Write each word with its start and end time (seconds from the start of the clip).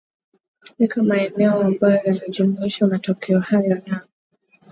ika 0.79 1.03
maeneo 1.03 1.61
ambayo 1.63 2.01
yanajumuishia 2.03 2.87
matokeo 2.87 3.39
hayo 3.39 3.81
na 3.87 4.01